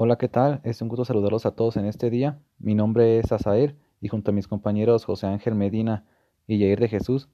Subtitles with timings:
[0.00, 0.60] Hola, ¿qué tal?
[0.62, 2.38] Es un gusto saludarlos a todos en este día.
[2.60, 6.06] Mi nombre es Asael y junto a mis compañeros José Ángel Medina
[6.46, 7.28] y Jair de Jesús,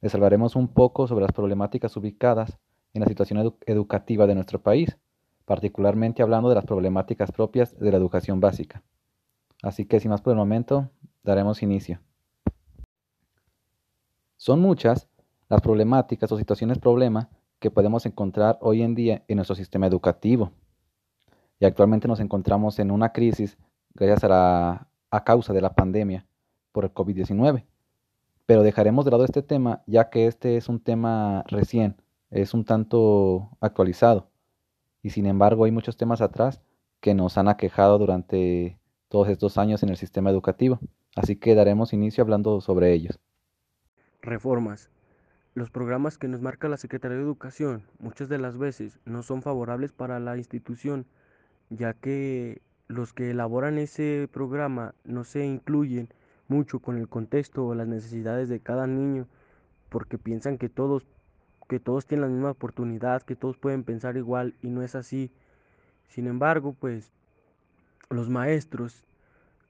[0.00, 2.58] les hablaremos un poco sobre las problemáticas ubicadas
[2.92, 4.98] en la situación educativa de nuestro país,
[5.44, 8.82] particularmente hablando de las problemáticas propias de la educación básica.
[9.62, 10.90] Así que sin más por el momento,
[11.22, 12.00] daremos inicio.
[14.36, 15.08] Son muchas
[15.48, 17.28] las problemáticas o situaciones problema
[17.60, 20.50] que podemos encontrar hoy en día en nuestro sistema educativo.
[21.60, 23.58] Y actualmente nos encontramos en una crisis
[23.94, 26.26] gracias a, a causa de la pandemia
[26.72, 27.64] por el COVID-19.
[28.46, 31.96] Pero dejaremos de lado este tema ya que este es un tema recién,
[32.30, 34.30] es un tanto actualizado.
[35.02, 36.62] Y sin embargo hay muchos temas atrás
[37.00, 40.80] que nos han aquejado durante todos estos años en el sistema educativo.
[41.16, 43.18] Así que daremos inicio hablando sobre ellos.
[44.22, 44.90] Reformas.
[45.54, 49.42] Los programas que nos marca la Secretaría de Educación muchas de las veces no son
[49.42, 51.06] favorables para la institución,
[51.70, 56.08] ya que los que elaboran ese programa no se incluyen
[56.48, 59.26] mucho con el contexto o las necesidades de cada niño,
[59.88, 61.06] porque piensan que todos
[61.68, 65.30] que todos tienen la misma oportunidad, que todos pueden pensar igual y no es así.
[66.08, 67.12] Sin embargo, pues
[68.08, 69.04] los maestros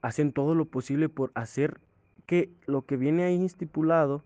[0.01, 1.77] hacen todo lo posible por hacer
[2.25, 4.23] que lo que viene ahí estipulado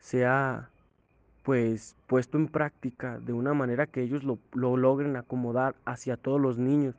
[0.00, 0.68] sea
[1.42, 6.58] pues puesto en práctica de una manera que ellos lo, logren acomodar hacia todos los
[6.58, 6.94] niños.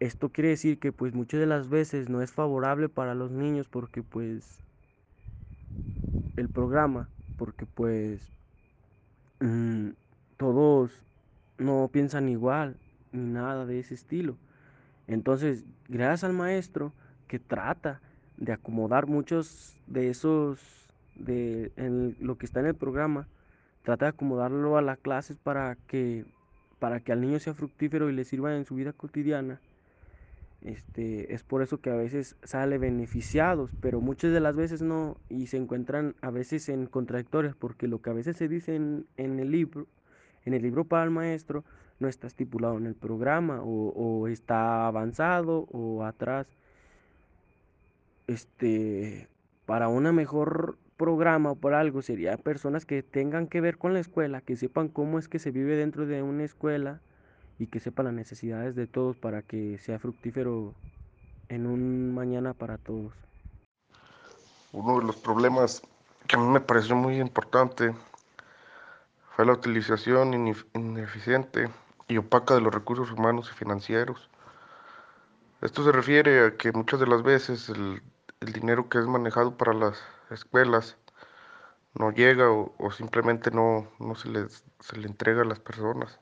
[0.00, 3.68] Esto quiere decir que pues muchas de las veces no es favorable para los niños
[3.68, 4.64] porque pues
[6.36, 8.32] el programa, porque pues
[9.40, 9.90] mm,
[10.36, 10.90] todos
[11.58, 12.76] no piensan igual
[13.12, 14.36] ni nada de ese estilo.
[15.06, 16.92] Entonces, gracias al maestro
[17.26, 18.00] que trata
[18.36, 20.60] de acomodar muchos de esos
[21.14, 23.28] de en lo que está en el programa,
[23.82, 26.26] trata de acomodarlo a las clases para que
[26.78, 29.60] para que al niño sea fructífero y le sirva en su vida cotidiana.
[30.60, 35.16] Este, es por eso que a veces sale beneficiados, pero muchas de las veces no,
[35.28, 39.06] y se encuentran a veces en contradictorias, porque lo que a veces se dice en,
[39.16, 39.86] el libro,
[40.44, 41.64] en el libro para el maestro,
[42.00, 46.46] no está estipulado en el programa, o, o está avanzado, o atrás.
[48.26, 49.28] Este,
[49.64, 54.00] para una mejor programa o por algo sería personas que tengan que ver con la
[54.00, 57.00] escuela, que sepan cómo es que se vive dentro de una escuela
[57.58, 60.74] y que sepan las necesidades de todos para que sea fructífero
[61.48, 63.14] en un mañana para todos.
[64.72, 65.82] Uno de los problemas
[66.26, 67.94] que a mí me pareció muy importante
[69.34, 70.34] fue la utilización
[70.74, 71.70] ineficiente
[72.08, 74.28] y opaca de los recursos humanos y financieros.
[75.62, 78.02] Esto se refiere a que muchas de las veces el,
[78.40, 80.96] el dinero que es manejado para las escuelas
[81.94, 86.20] no llega o, simplemente no, no se, les, se le entrega a las personas.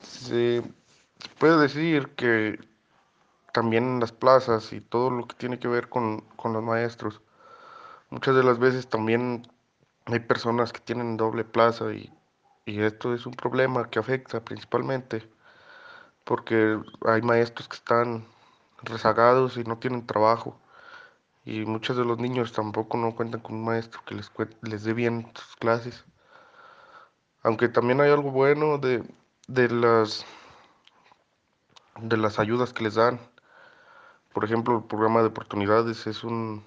[0.00, 0.62] Se
[1.38, 2.58] puede decir que
[3.52, 7.20] también en las plazas y todo lo que tiene que ver con, con los maestros,
[8.10, 9.46] muchas de las veces también
[10.06, 12.12] hay personas que tienen doble plaza y,
[12.64, 15.28] y esto es un problema que afecta principalmente
[16.24, 18.26] porque hay maestros que están
[18.82, 20.56] rezagados y no tienen trabajo
[21.44, 24.30] y muchos de los niños tampoco no cuentan con un maestro que les,
[24.62, 26.04] les dé bien sus clases.
[27.42, 29.02] Aunque también hay algo bueno de,
[29.48, 30.24] de, las,
[32.00, 33.20] de las ayudas que les dan.
[34.32, 36.64] Por ejemplo, el programa de oportunidades es un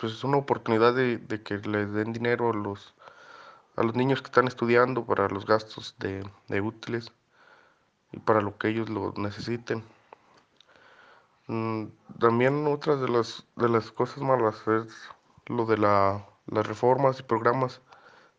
[0.00, 2.94] pues es una oportunidad de, de que les den dinero a los,
[3.76, 7.12] a los niños que están estudiando para los gastos de, de útiles
[8.10, 9.84] y para lo que ellos lo necesiten.
[11.50, 11.88] Mm,
[12.20, 14.86] también otra de las, de las cosas malas es
[15.46, 17.82] lo de la, las reformas y programas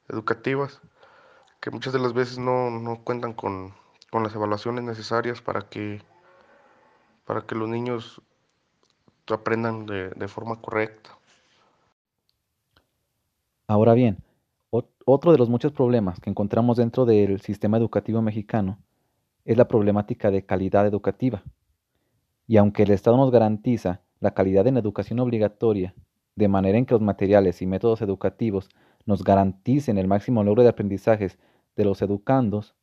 [0.08, 0.80] educativas,
[1.60, 3.74] que muchas de las veces no, no cuentan con,
[4.12, 6.02] con, las evaluaciones necesarias para que,
[7.26, 8.22] para que los niños
[9.28, 11.10] aprendan de, de forma correcta.
[13.68, 14.24] Ahora bien,
[14.70, 18.80] otro de los muchos problemas que encontramos dentro del sistema educativo mexicano
[19.44, 21.44] es la problemática de calidad educativa.
[22.52, 25.96] Y aunque el Estado nos garantiza la calidad en la educación obligatoria,
[26.36, 28.68] de manera en que los materiales y métodos educativos
[29.06, 31.40] nos garanticen el máximo logro de aprendizajes
[31.78, 32.76] de los educandos,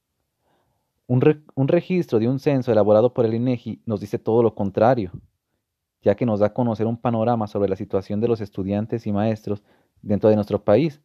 [1.06, 5.12] un, registro de un censo elaborado por el INEGI nos dice todo lo contrario,
[6.00, 9.12] ya que nos da a conocer un panorama sobre la situación de los estudiantes y
[9.12, 9.62] maestros
[10.00, 11.03] dentro de nuestro país,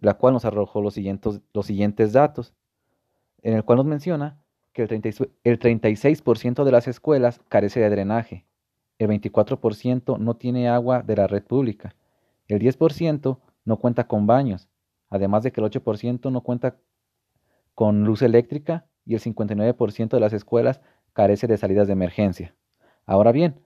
[0.00, 2.54] la cual nos arrojó los siguientes, los siguientes datos,
[3.44, 4.43] en el cual nos menciona
[4.74, 8.44] que el, 36% de las escuelas carece de drenaje,
[8.98, 11.94] el 24% no tiene agua de la red pública,
[12.48, 14.68] el 10% no cuenta con baños,
[15.08, 16.76] además de que el 8% no cuenta
[17.74, 20.80] con luz eléctrica y el 59% de las escuelas
[21.12, 22.54] carece de salidas de emergencia.
[23.06, 23.60] Ahora bien,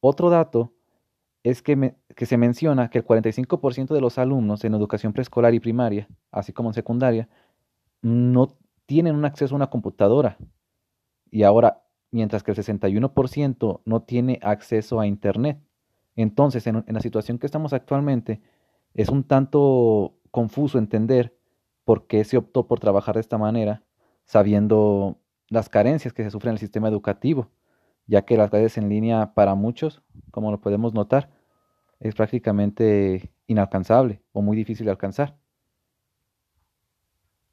[0.00, 0.72] otro dato
[1.42, 5.60] es que, que se menciona que el 45% de los alumnos en educación preescolar y
[5.60, 7.28] primaria, así como en secundaria,
[8.02, 8.56] no
[8.86, 10.38] tienen un acceso a una computadora.
[11.30, 15.60] Y ahora, mientras que el 61% no tiene acceso a Internet.
[16.16, 18.40] Entonces, en, en la situación que estamos actualmente,
[18.94, 21.36] es un tanto confuso entender
[21.84, 23.82] por qué se optó por trabajar de esta manera,
[24.24, 27.50] sabiendo las carencias que se sufren en el sistema educativo,
[28.06, 31.30] ya que las clases en línea para muchos, como lo podemos notar,
[32.00, 35.36] es prácticamente inalcanzable o muy difícil de alcanzar.